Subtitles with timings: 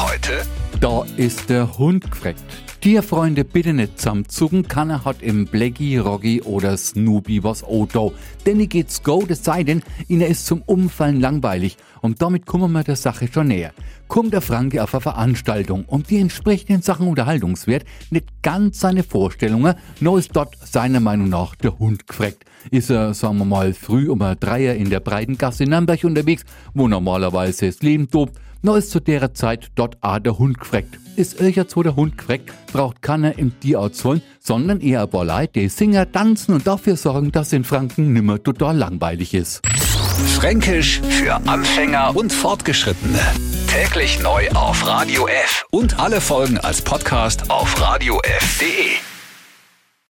[0.00, 0.46] Heute
[0.80, 2.40] Da ist der Hund gefreckt.
[2.80, 8.14] Tierfreunde bitte nicht zusammenzucken, keiner hat im Blackie, Roggy oder Snoopy was Auto.
[8.46, 11.76] Denn geht's go, das sei denn, ihnen ist zum Umfallen langweilig.
[12.00, 13.74] Und damit kommen wir der Sache schon näher.
[14.08, 19.02] Kommt der Franke auf eine Veranstaltung und die entspricht in Sachen Unterhaltungswert nicht ganz seine
[19.02, 22.46] Vorstellungen, nur ist dort seiner Meinung nach der Hund gefreckt.
[22.70, 26.44] Ist er, sagen wir mal, früh um ein Dreier in der Breitengasse in Nürnberg unterwegs,
[26.72, 30.98] wo normalerweise das Leben tobt, nur ist zu der Zeit dort auch der Hund gefreckt.
[31.16, 36.10] Ist irgendwo der Hund gefreckt, braucht keiner im Tierarzt zollen, sondern eher Leute, die singen,
[36.12, 39.62] tanzen und dafür sorgen, dass in Franken nimmer total langweilig ist.
[40.36, 43.20] Fränkisch für Anfänger und Fortgeschrittene.
[43.66, 49.09] Täglich neu auf Radio F und alle Folgen als Podcast auf radiof.de.